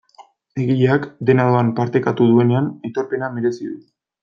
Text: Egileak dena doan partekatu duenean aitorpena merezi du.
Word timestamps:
Egileak 0.63 1.05
dena 1.31 1.45
doan 1.51 1.69
partekatu 1.81 2.27
duenean 2.33 2.73
aitorpena 2.91 3.31
merezi 3.39 3.71
du. 3.71 3.79